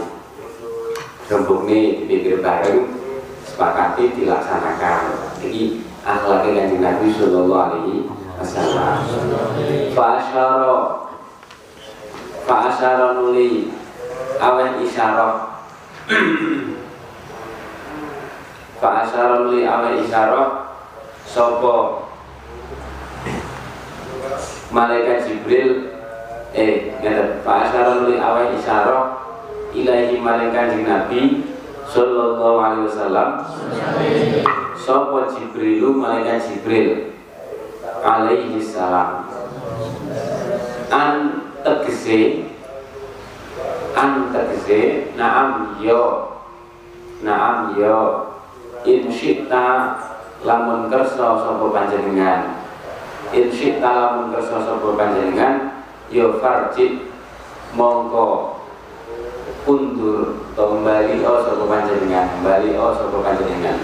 Rembukne 1.29 2.03
dipikir 2.03 2.41
bareng 2.41 2.89
sepakati 3.45 4.17
dilaksanakan. 4.17 5.01
Jadi 5.39 5.85
akhlaknya 6.01 6.49
kanjeng 6.57 6.81
Nabi 6.81 7.07
Sallallahu 7.13 7.63
Alaihi 7.69 7.95
Wasallam. 8.41 8.97
Fa'asyara 9.93 10.77
Fa'asyara 12.49 13.07
nuli 13.21 13.69
awen 14.39 14.81
isyarah 14.81 15.59
Fa 18.79 18.89
asyara 19.03 19.51
li 19.51 19.67
awen 19.67 20.01
isyarah 20.01 20.73
Sopo? 21.27 22.07
Malaikat 24.71 25.27
Jibril 25.27 25.93
Eh, 26.55 26.97
ngeten 27.03 27.43
Fa 27.45 27.67
asyara 27.67 28.07
li 28.07 28.17
awen 28.17 28.55
isyarah 28.57 29.19
Ilahi 29.75 30.17
malaikat 30.17 30.81
Nabi 30.81 31.49
Sallallahu 31.89 32.57
alaihi 32.61 32.85
wasallam. 32.85 33.29
Sopo 34.77 35.25
Jibrilu 35.25 35.97
malaikat 35.97 36.45
Jibril 36.45 37.17
Alaihi 38.05 38.61
salam. 38.61 39.25
An 40.93 41.13
tegese 41.65 42.48
an 43.99 44.31
tegese 44.31 45.11
naam 45.19 45.75
yo. 45.83 46.31
Naam 47.19 47.75
yo. 47.75 48.31
In 48.87 49.11
syi'ta 49.11 49.99
lamun 50.47 50.87
kersa 50.87 51.35
sapa 51.43 51.65
panjenengan. 51.67 52.63
In 53.35 53.51
syi'ta 53.51 53.91
lamun 53.91 54.31
kersa 54.31 54.63
sapa 54.63 54.87
panjenengan 54.95 55.83
yo 56.07 56.39
farji 56.39 57.11
mongko 57.75 58.55
undur 59.67 60.47
kembali 60.55 61.19
o 61.27 61.33
sapa 61.43 61.63
panjenengan 61.67 62.39
kembali 62.39 62.79
o 62.79 62.95
sapa 62.95 63.17
panjenengan. 63.19 63.77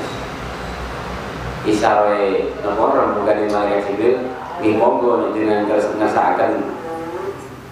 Isaroe 1.68 2.56
nomor 2.64 2.94
rembukan 2.96 3.52
malaikat 3.52 3.90
jibril 3.90 4.16
nggih 4.62 4.80
monggo 4.80 5.20
nek 5.20 5.34
jenengan 5.36 5.68
ngersakaken 5.68 6.75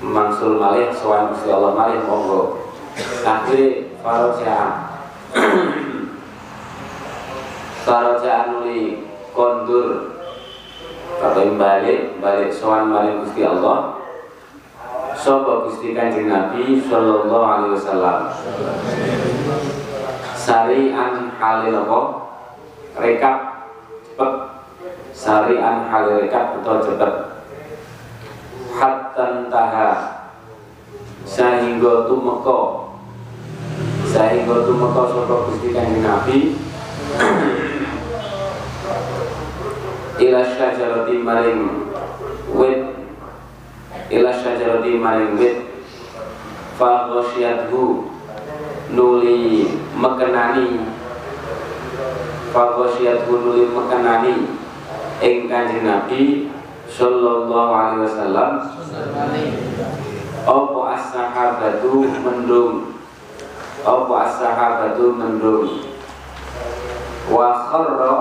mangsul 0.03 0.59
malih 0.59 0.91
soal 0.91 1.31
Gusti 1.31 1.47
Allah 1.47 1.71
malih 1.71 2.03
monggo. 2.03 2.59
Akhirnya 3.23 3.87
faroja 4.03 4.57
faroja 7.87 8.33
nuli 8.51 9.07
kondur. 9.31 10.19
Kalau 11.23 11.55
balik 11.55 12.19
balik 12.19 12.51
soal 12.51 12.91
malih 12.91 13.23
Gusti 13.23 13.47
Allah. 13.47 14.03
Sopo 15.15 15.71
Gusti 15.71 15.95
Kanjeng 15.95 16.27
Nabi 16.27 16.83
Sallallahu 16.83 17.47
Alaihi 17.47 17.73
Wasallam. 17.79 18.19
Sari'an 20.35 21.31
halil 21.39 21.79
apa 21.79 21.99
rekap 22.99 23.37
cepet 24.03 24.33
sarian 25.13 25.87
halirekat 25.87 26.59
atau 26.59 26.83
cepet 26.83 27.32
hatta 28.73 29.47
taha. 29.49 29.91
Sehingga 31.23 32.09
tumeka 32.11 32.83
sehingga 34.13 34.67
tumeka 34.67 35.01
sapa 35.09 35.35
Gusti 35.49 35.73
Kanjeng 35.73 36.05
Nabi. 36.05 36.37
Ila 40.21 40.41
syajarati 40.45 41.15
maring 41.17 41.61
wit. 42.53 42.81
Ila 44.13 44.29
syajarati 44.29 44.91
maring 45.01 45.33
wit. 45.41 45.57
Fa 46.77 47.09
nuli 48.93 49.73
mekenani. 49.97 50.69
Fa 52.53 52.63
nuli 52.77 53.63
mekenani 53.73 54.35
ing 55.25 55.49
Kanjeng 55.49 55.87
Nabi 55.87 56.52
sallallahu 56.93 57.71
alaihi 57.73 58.05
wasallam. 58.05 58.51
Apa 60.43 60.79
as-sahabatu 60.93 62.05
mendung? 62.21 62.93
Apa 63.81 64.13
as-sahabatu 64.29 65.17
mendung? 65.17 65.65
Wa 67.33 67.49
kharra 67.71 68.15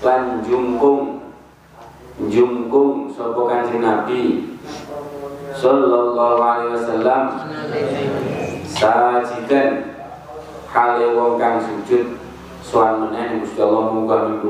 lan 0.00 0.40
jungkung. 0.40 1.20
Jungkung 2.14 3.10
sapa 3.10 3.42
Kanjeng 3.50 3.82
Nabi? 3.82 4.54
Sallallahu 5.52 6.38
alaihi 6.38 6.72
wasallam. 6.78 7.22
Sajidan 8.70 9.98
hale 10.70 11.06
sujud. 11.60 12.06
Soal 12.64 12.96
meneh 12.96 13.44
Gusti 13.44 13.60
Allah 13.60 13.92
munggah 13.92 14.40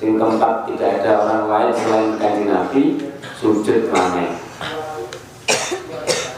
sing 0.00 0.16
tempat 0.16 0.64
tidak 0.64 1.04
ada 1.04 1.20
orang 1.20 1.44
lain 1.44 1.70
selain 1.76 2.10
kanjeng 2.16 2.48
Nabi 2.48 2.96
sujud 3.36 3.92
maneh. 3.92 4.32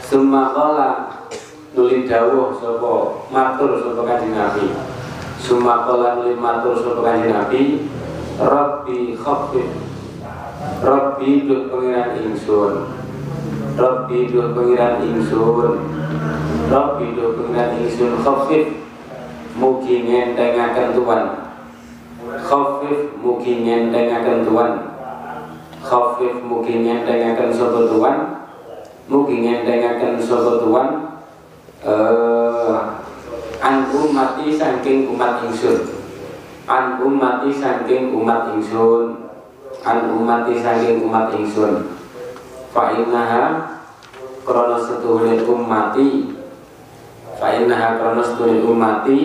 Sumakola 0.03 1.23
nuli 1.71 2.03
dawuh 2.03 2.59
sapa 2.59 3.23
matur 3.31 3.79
sapa 3.79 4.03
kanjeng 4.03 4.35
Nabi. 4.35 4.67
Sumakola 5.39 6.19
nuli 6.19 6.35
matur 6.35 6.75
sapa 6.75 7.07
kanjeng 7.07 7.31
Nabi 7.31 7.87
Rabbi 8.35 9.15
khafif 9.15 9.71
Rabbi 10.83 11.47
duh 11.47 11.71
pengiran 11.71 12.19
ingsun. 12.19 12.73
Rabbi 13.79 14.27
duh 14.27 14.51
pengiran 14.51 15.07
ingsun. 15.07 15.71
Rabbi 16.67 17.05
duh 17.15 17.31
pengiran 17.39 17.79
ingsun 17.79 18.11
khafif 18.27 18.83
Mugi 19.53 20.01
ngentengaken 20.03 20.97
Tuhan 20.97 21.42
khafif 22.41 23.17
mugi 23.19 23.61
nyentengaken 23.61 24.47
tuan 24.47 24.71
khafif 25.83 26.41
mugi 26.41 26.81
nyentengaken 26.81 27.53
sapa 27.53 27.85
tuan 27.91 28.17
mugi 29.11 29.43
nyentengaken 29.43 30.17
sapa 30.17 30.63
tuan 30.63 30.87
uh, 31.83 33.03
an 33.63 33.87
umati 33.95 34.59
saking 34.59 35.07
umat 35.15 35.39
ingsun. 35.47 35.87
An 36.67 36.99
umati 36.99 37.51
saking 37.51 38.11
umat 38.11 38.51
ingsun. 38.51 39.31
An 39.87 39.97
umati 40.11 40.59
saking 40.59 41.07
umat 41.07 41.31
ingsun. 41.31 41.95
Fa 42.75 42.91
innaha 42.91 43.73
krana 44.43 44.75
setuhune 44.81 45.39
umati 45.47 46.35
fa 47.39 47.55
innaha 47.55 47.95
krana 47.95 48.23
setuhune 48.25 48.65
umati 48.65 49.19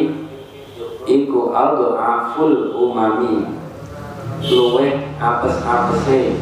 iku 1.09 1.57
aldo 1.57 1.97
aful 1.97 2.77
umami. 2.77 3.49
Luwe 4.45 5.09
apes 5.19 5.57
apese. 5.65 6.37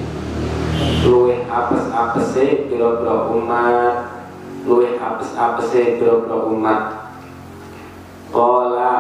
Luwe 1.07 1.47
apes 1.49 1.87
apese 1.95 2.69
pira-pira 2.69 3.31
umat. 3.31 3.95
Luwe 4.67 4.99
apes 4.99 5.33
apese 5.39 5.97
pira-pira 5.97 6.37
umat. 6.45 6.83
Kola 8.35 8.95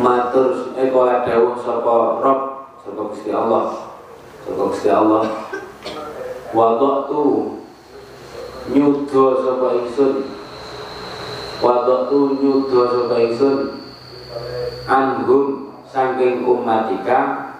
matur 0.00 0.74
eh 0.74 0.90
kola 0.90 1.22
dawuh 1.22 1.54
sapa 1.60 1.94
rob 2.24 2.40
sapa 2.82 3.02
Gusti 3.12 3.30
Allah? 3.30 3.94
Sapa 4.42 4.62
Gusti 4.72 4.88
Allah? 4.90 5.24
Tu 7.06 7.22
nyudo 8.74 9.24
sapa 9.44 9.68
ingsun. 9.78 10.14
Tu 12.10 12.18
nyudo 12.42 12.80
sapa 12.90 13.16
ingsun 13.22 13.85
anhum 14.86 15.74
saking 15.86 16.46
umatika 16.46 17.50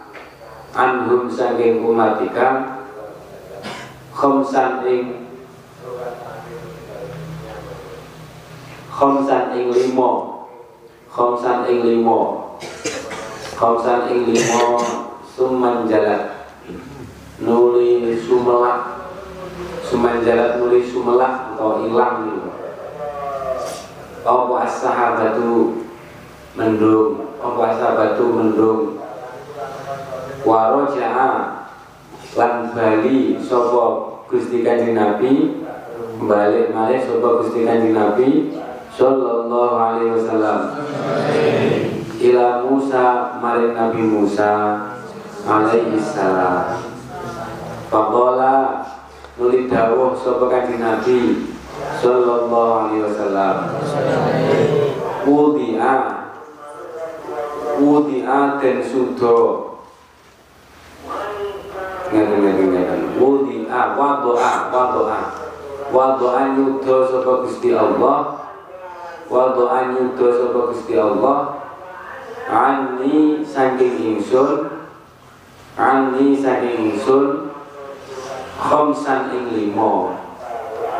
anhum 0.76 1.26
saking 1.30 1.80
umatika 1.82 2.78
khomsan 4.12 4.84
ing 4.86 5.02
khomsan 8.88 9.52
ing 9.52 9.68
limo 9.72 10.10
khomsan 11.12 11.68
ing 11.68 11.84
limo 11.84 12.20
khomsan 13.56 14.08
ing 14.08 14.32
limo 14.32 14.80
suman 15.36 15.84
jalat 15.84 16.48
nuli 17.40 18.16
sumelak 18.16 19.04
suman 19.84 20.24
jalat 20.24 20.56
nuli 20.56 20.80
sumelak 20.80 21.52
atau 21.52 21.84
hilang 21.84 22.24
gitu 22.24 22.48
apa 24.26 24.54
as-sahabatu 24.66 25.85
mendung 26.56 27.36
apa 27.36 27.76
batu 27.94 28.26
mendung. 28.32 28.80
Waroja'a 30.46 31.30
lan 32.38 32.54
bali 32.72 33.36
sapa 33.38 33.84
Gusti 34.26 34.64
Kanjeng 34.64 34.96
Nabi? 34.96 35.62
Balik 36.16 36.72
malih 36.72 37.00
sapa 37.04 37.28
Gusti 37.44 37.68
Kanjeng 37.68 37.92
Nabi? 37.92 38.56
Sallallahu 38.96 39.76
alaihi 39.76 40.16
wasallam. 40.16 40.60
Ila 42.16 42.64
Musa 42.64 43.36
maring 43.44 43.76
Nabi 43.76 44.00
Musa 44.00 44.52
alaihi 45.44 46.00
salam. 46.00 46.80
Faqala 47.92 48.86
nuli 49.36 49.68
dawuh 49.68 50.16
sapa 50.16 50.48
Kanjeng 50.48 50.80
Nabi? 50.80 51.52
Sallallahu 51.76 52.88
alaihi 52.88 53.04
wasallam 53.04 53.56
wudi'a 57.78 58.60
dan 58.60 58.78
sudo. 58.80 59.36
Ngeten 62.12 62.38
ngeten 62.40 62.66
ngeten 62.72 63.02
wudi'a 63.20 63.94
wado'a 63.94 64.52
wado'a 64.72 65.20
wado'a 65.92 66.42
nyudo 66.56 66.96
sapa 67.06 67.32
Gusti 67.44 67.76
Allah. 67.76 68.48
Wado'a 69.28 69.92
nyudo 69.92 70.26
sapa 70.32 70.60
Gusti 70.72 70.94
Allah. 70.96 71.60
Ani 72.46 73.42
saking 73.44 74.18
ingsun. 74.18 74.70
Ani 75.76 76.38
saking 76.38 76.94
ingsun. 76.94 77.46
Khomsan 78.56 79.36
ing 79.36 79.52
limo 79.52 80.16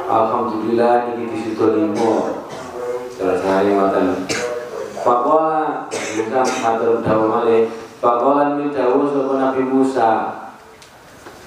Alhamdulillah 0.07 1.09
ini 1.17 1.25
disudo 1.33 1.73
limo 1.73 2.45
Terus 3.17 3.41
saya 3.41 3.65
ngoten 3.65 4.29
Pakola 5.01 5.56
Musa 6.17 6.41
matur 6.65 7.05
dawuh 7.05 7.29
malih 7.29 7.69
Pakola 8.01 8.57
ni 8.57 8.73
dawuh 8.73 9.09
sapa 9.09 9.33
Nabi 9.41 9.63
Musa. 9.69 10.11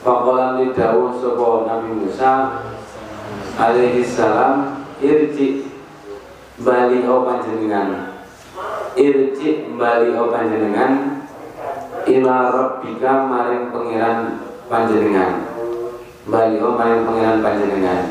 Pakola 0.01 0.58
ni 0.58 0.73
dawuh 0.73 1.13
sapa 1.17 1.65
Nabi 1.65 1.89
Musa. 1.93 2.32
Alaihi 3.58 4.05
salam. 4.05 4.86
Irji 4.99 5.71
bali 6.60 7.05
o 7.08 7.23
panjenengan? 7.23 8.17
Irji 8.97 9.71
bali 9.77 10.12
o 10.13 10.27
panjenengan? 10.34 11.23
Ila 12.10 12.38
rabbika 12.49 13.29
maring 13.29 13.69
pangeran 13.69 14.19
panjenengan. 14.67 15.34
Bali 16.27 16.58
o 16.62 16.75
maring 16.75 17.05
pangeran 17.05 17.38
panjenengan? 17.45 18.01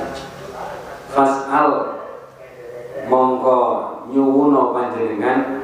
Fasal. 1.11 1.71
Mongko 3.11 3.59
nyuwuno 4.09 4.73
panjenengan 4.73 5.58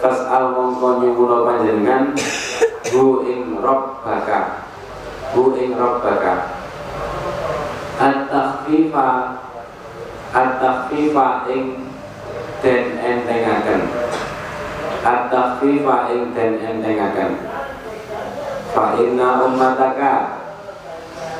fas'al 0.00 0.56
mongko 0.56 1.04
nyuwuno 1.04 1.44
panjenengan 1.44 2.16
hu 2.90 3.22
ing 3.28 3.60
rabbaka. 3.60 4.66
Hu 5.36 5.54
ing 5.54 5.76
rabbaka. 5.76 6.56
At-takhfifa 8.00 9.08
at-takhfifa 10.32 11.26
ing 11.52 11.92
den 12.64 12.84
entengaken. 12.98 13.80
At-takhfifa 15.04 15.96
ing 16.16 16.32
den 16.32 16.52
entengaken. 16.58 17.30
Fa 18.72 18.96
inna 18.96 19.44
ummataka 19.44 20.40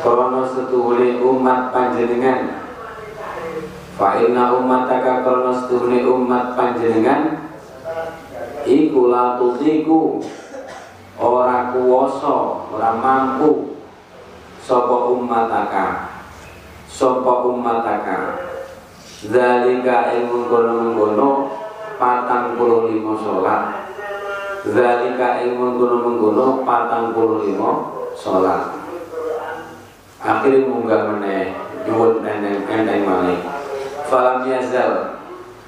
krono 0.04 0.44
setuhule 0.52 1.16
umat 1.24 1.72
panjenengan. 1.72 2.60
Fa 4.00 4.16
inna 4.16 4.56
ummataka 4.56 5.20
karena 5.20 5.52
setuhne 5.52 6.08
umat 6.08 6.56
panjenengan 6.56 7.49
Iku 8.68 9.08
la 9.08 9.40
tutiku 9.40 10.20
ora 11.16 11.72
kuwasa 11.72 12.34
ora 12.72 12.90
mampu. 12.96 13.76
Sapa 14.60 15.10
ummataka? 15.10 15.86
Sapa 16.86 17.48
ummataka? 17.48 18.38
Zalika 19.20 20.14
ilmu 20.16 20.48
kono-kono 20.48 21.30
patang 22.00 22.56
puluh 22.56 22.88
lima 22.92 23.16
sholat. 23.18 23.90
Zalika 24.64 25.44
ilmu 25.44 25.80
kono-kono 25.80 26.62
patang 26.62 27.16
puluh 27.16 27.44
lima 27.48 27.90
sholat. 28.14 28.76
Akhirnya 30.20 30.68
munggah 30.68 31.16
meneh 31.16 31.56
nyuwun 31.88 32.20
enteng 32.22 32.68
enteng 32.68 33.08
malih. 33.08 33.40
Falam 34.06 34.44
yazal 34.44 35.16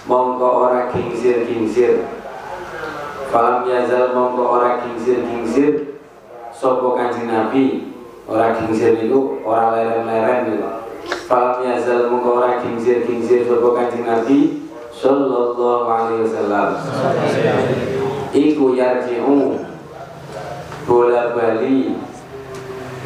mongko 0.05 0.69
ora 0.69 0.93
kingsir 0.93 1.49
kingsir 1.49 2.05
falam 3.33 3.65
yazal 3.65 4.13
mongko 4.13 4.45
ora 4.61 4.85
kingsir 4.85 5.25
kingsir 5.25 5.97
sopo 6.53 6.93
kanjeng 6.93 7.33
nabi. 7.33 7.89
Ora 8.29 8.55
kingsir 8.55 8.95
itu 9.03 9.43
ora 9.43 9.75
leren-leren 9.75 10.53
gitu 10.53 10.69
falam 11.27 11.65
yazal 11.65 12.13
mongko 12.13 12.45
ora 12.45 12.61
kingsir 12.61 13.03
kingsir 13.09 13.49
sopo 13.49 13.73
kanjeng 13.73 14.05
nabi 14.05 14.69
sallallahu 14.93 15.89
alaihi 15.89 16.29
wasallam. 16.29 16.69
Iku 18.37 18.77
yarji'u 18.77 19.59
bola 20.85 21.33
bali 21.33 21.97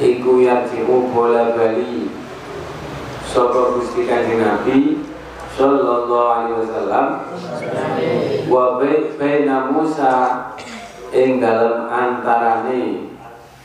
iku 0.02 0.32
yarji'u 0.42 1.08
bola 1.14 1.54
bali 1.56 2.10
sapa 3.26 3.78
Gusti 3.78 4.04
Kanjeng 4.04 4.44
Nabi 4.44 5.05
sallallahu 5.56 6.12
alaihi 6.12 6.56
wasallam. 6.60 7.06
Wa 8.46 8.76
baina 9.16 9.72
Musa 9.72 10.12
ing 11.10 11.40
dalam 11.40 11.88
antarane 11.88 13.10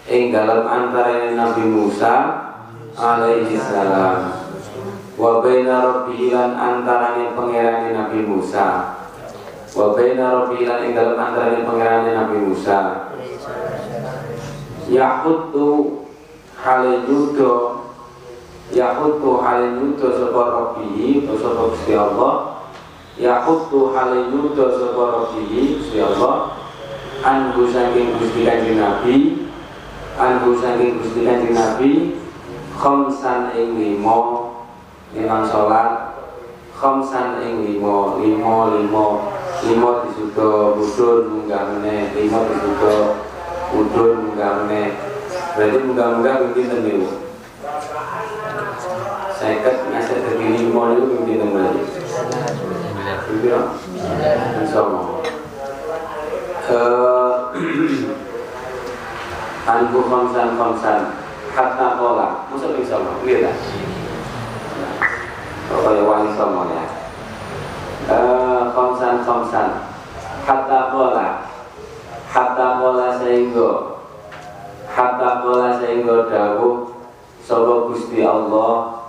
ing 0.08 0.24
dalam 0.32 0.64
antarane 0.66 1.36
Nabi 1.36 1.64
Musa 1.68 2.16
alaihi 2.96 3.60
salam. 3.60 4.40
Wa 5.20 5.44
baina 5.44 5.86
rabbihi 5.86 6.32
lan 6.32 6.56
antarane 6.56 7.36
pangerane 7.36 7.92
Nabi 7.94 8.24
Musa. 8.24 8.98
Wa 9.76 9.92
baina 9.92 10.48
rabbihi 10.48 10.64
lan 10.66 10.80
ing 10.88 10.94
dalam 10.96 11.20
antarane 11.20 11.62
pangerane 11.68 12.10
Nabi 12.16 12.38
Musa. 12.40 12.80
Yahutu 14.92 16.02
hale 16.60 17.08
yahutu 18.72 19.44
hale 19.44 19.78
yudo 19.78 20.08
sapa 20.10 20.42
rabbihi 20.52 21.28
sapa 21.28 21.62
Gusti 21.76 21.94
Allah. 21.96 22.34
Yahutu 23.20 23.92
hale 23.92 24.32
yudo 24.32 24.66
sapa 24.72 25.04
rabbihi 25.12 25.80
Gusti 25.80 26.00
Allah. 26.00 26.58
Anhu 27.22 27.70
saking 27.70 28.18
Gusti 28.18 28.42
Kanjeng 28.50 28.82
Nabi 28.82 29.46
anhu 30.18 30.58
saking 30.58 30.98
Gusti 30.98 31.22
Kanjeng 31.22 31.54
Nabi 31.54 31.92
khamsan 32.74 33.54
ing 33.54 33.78
limo 33.78 34.50
limang 35.14 35.46
sholat 35.46 36.18
khamsan 36.74 37.46
ing 37.46 37.62
limo 37.62 38.18
limo 38.18 38.74
limo 38.74 39.06
limo 39.62 39.90
disudo 40.02 40.82
budun 40.82 41.30
munggah 41.30 41.78
limo 42.18 42.40
disudo 42.50 43.22
budun 43.70 44.12
munggah 44.26 44.66
berarti 45.52 45.78
mudah-mudahan 45.84 46.40
mungkin 46.48 46.66
temu 46.72 47.08
saya 49.42 49.58
kat 49.66 49.90
ngasih 49.90 50.22
terpilih 50.22 50.70
mau 50.70 50.94
itu 50.94 51.02
mungkin 51.02 51.42
temu 51.42 51.58
lagi 51.58 51.82
Iya, 53.42 53.60
insya 54.62 54.82
Anku 59.66 60.00
khamsan 60.06 60.48
khamsan 60.62 61.00
Kata 61.58 61.88
kola 61.98 62.46
bisa 62.54 62.96
mau, 63.02 63.18
iya 63.26 63.50
lah. 63.50 63.56
Pokoknya 65.68 66.02
wangi 66.06 66.30
sama 66.38 66.64
ya? 66.70 66.86
Khamsan 68.78 69.26
khamsan 69.26 69.68
Kata 70.46 70.80
kola 70.94 71.28
Kata 72.30 72.68
kola 72.78 73.08
sehingga. 73.18 73.92
Hatta 74.92 75.40
kala 75.40 75.80
sehingga 75.80 76.28
dawuh 76.28 76.92
sapa 77.40 77.88
Gusti 77.88 78.20
Allah 78.20 79.01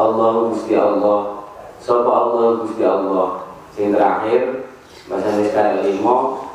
Allah 0.00 0.48
Gusti 0.48 0.72
Allah. 0.72 1.44
Sapa 1.76 2.08
Allah 2.08 2.64
Gusti 2.64 2.80
Allah? 2.80 3.44
Sing 3.76 3.92
terakhir 3.92 4.64
bahasa 5.12 5.42
sekali 5.44 5.92
limo 5.92 6.48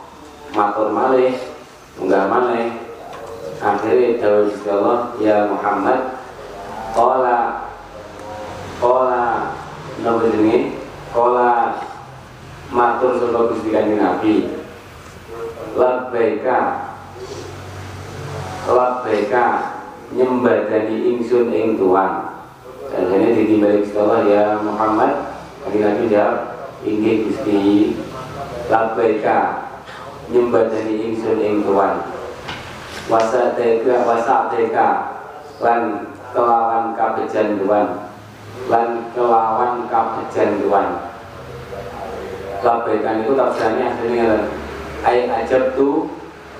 matur 0.58 0.90
malih 0.90 1.38
munggah 2.02 2.26
malih. 2.26 2.74
Akhirnya 3.62 4.18
dawuh 4.18 4.50
Gusti 4.50 4.68
Allah 4.74 5.00
ya 5.22 5.38
Muhammad 5.46 6.18
qala 6.98 7.70
qala 8.82 9.54
napa 10.02 10.26
jenenge? 10.34 10.82
Qala 11.14 11.78
matur 12.74 13.22
sapa 13.22 13.54
Gusti 13.54 13.70
Kanjeng 13.70 14.02
Nabi? 14.02 14.58
Labbaika 15.76 16.60
labbaika 18.66 19.46
nyembadani 20.16 21.14
ingsun 21.14 21.52
ing 21.52 21.76
tuan 21.76 22.25
dan 22.96 23.12
ini 23.12 23.44
ditimbali 23.44 23.84
Allah 24.00 24.22
ya 24.24 24.46
Muhammad. 24.64 25.12
Nabi 25.68 25.84
Nabi 25.84 26.04
jawab 26.08 26.38
inggih 26.88 27.28
Gusti 27.28 27.92
labbaika 28.72 29.68
nyembadani 30.32 31.12
ingsun 31.12 31.44
ing 31.44 31.68
tuan. 31.68 32.00
Wasateka 33.12 34.08
wasateka 34.08 34.88
lan 35.60 36.08
kelawan 36.32 36.96
kabejan 36.96 37.60
tuan. 37.60 38.08
Lan 38.72 39.12
kelawan 39.12 39.92
kabejan 39.92 40.64
tuan. 40.64 41.12
Labbaika 42.64 43.10
itu 43.20 43.32
tafsirnya 43.36 43.92
aslinya 43.92 44.28
ay 45.04 45.28
ajab 45.44 45.76
tu 45.76 46.08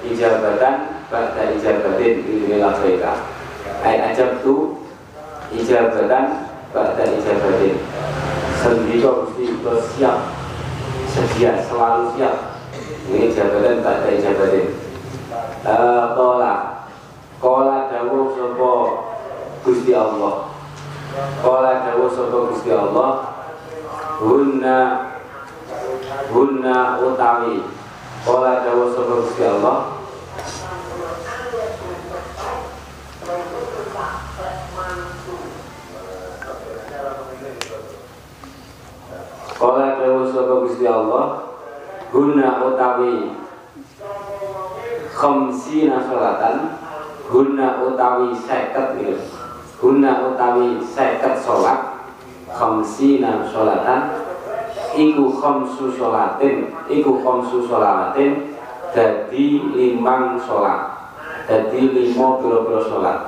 ijabatan 0.04 1.00
pada 1.08 1.44
ijabatin 1.56 2.28
ini 2.28 2.60
labbaika 2.60 3.24
ay 3.88 4.14
ajab 4.14 4.44
tu 4.44 4.85
ijabatan 5.56 6.52
pada 6.76 7.04
ijabatin 7.08 7.80
sendiri 8.60 9.08
mesti 9.08 9.46
bersiap 9.64 10.18
sedia 11.08 11.64
selalu 11.64 12.12
siap. 12.18 12.36
Ini 13.06 13.32
jabatan 13.32 13.80
pada 13.80 14.08
ijabatin 14.12 14.76
kola. 16.16 16.54
Kola 17.36 17.92
dawuh 17.92 18.32
sopo 18.34 18.72
Gusti 19.62 19.92
Allah? 19.94 20.50
Kola 21.44 21.72
dawuh 21.84 22.10
sopo 22.10 22.52
Gusti 22.52 22.72
Allah? 22.74 23.38
Hunna 24.24 24.80
hunna 26.32 26.78
utawi. 27.04 27.64
Kola 28.26 28.66
dawuh 28.66 28.92
sopo 28.96 29.14
Gusti 29.28 29.44
Allah 29.46 29.95
Sapa 40.46 40.62
Gusti 40.62 40.86
Allah 40.86 41.58
guna 42.14 42.62
utawi 42.70 43.34
khamsina 45.10 46.06
salatan 46.06 46.78
guna 47.26 47.82
utawi 47.82 48.30
seket 48.38 48.94
ya 49.02 49.18
guna 49.82 50.22
utawi 50.30 50.78
seket 50.86 51.42
salat 51.42 51.98
khamsina 52.54 53.50
salatan 53.50 54.22
iku 54.94 55.34
khamsu 55.34 55.90
salatin 55.98 56.70
iku 56.94 57.26
khamsu 57.26 57.66
salatin 57.66 58.54
dadi 58.94 59.66
limang 59.74 60.38
salat 60.38 61.10
dadi 61.50 61.90
lima 61.90 62.38
pira-pira 62.38 62.86
salat. 62.86 63.20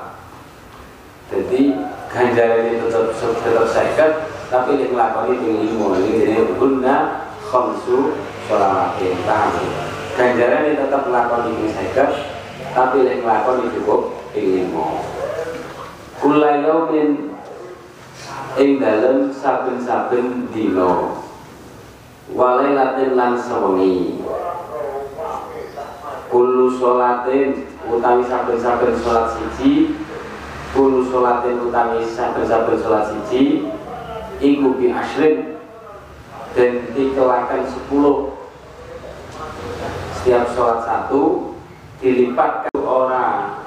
Jadi 1.34 1.82
ganjarannya 2.14 2.78
tetap 2.78 3.10
tetap 3.18 3.66
seket 3.74 4.27
tapi 4.48 4.80
yang 4.80 4.96
ngelakoni 4.96 5.34
yang 5.44 5.60
lima 5.60 5.88
ini 6.00 6.12
jadi 6.24 6.36
guna 6.56 6.96
khamsu 7.44 8.16
sholawatin 8.48 9.16
tahu 9.28 9.64
ganjaran 10.16 10.64
ini 10.72 10.80
tetap 10.80 11.02
ngelakoni 11.04 11.52
yang 11.52 11.72
seket 11.76 12.10
tapi 12.72 13.04
yang 13.04 13.20
ngelakoni 13.28 13.68
cukup 13.76 14.02
yang 14.32 14.48
lima 14.56 14.88
kulai 16.24 16.64
yaumin 16.64 17.36
ing 18.56 18.80
dalem 18.80 19.36
saben-saben 19.36 20.48
dino 20.56 21.22
walai 22.34 22.76
latin 22.76 23.16
lan 23.16 23.40
sewengi. 23.40 24.20
Kulu 26.28 26.76
sholatin 26.76 27.72
utawi 27.88 28.28
saben-saben 28.28 29.00
sholat 29.00 29.32
siji. 29.32 29.96
Kulu 30.76 31.08
sholatin 31.08 31.56
utawi 31.64 32.04
saben-saben 32.04 32.76
sholat 32.84 33.16
siji 33.16 33.72
iku 34.42 34.78
bi 34.78 34.94
asrin 34.94 35.58
dan 36.54 36.90
dikelakan 36.94 37.62
10 37.66 37.90
setiap 40.18 40.44
sholat 40.54 40.80
satu 40.86 41.54
dilipatkan 42.02 42.74
ora 42.82 43.58